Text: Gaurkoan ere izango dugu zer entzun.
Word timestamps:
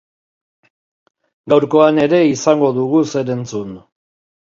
Gaurkoan 1.53 2.01
ere 2.05 2.21
izango 2.29 2.71
dugu 2.79 3.03
zer 3.13 3.31
entzun. 3.35 3.77